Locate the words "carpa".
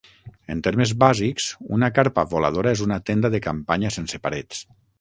1.99-2.25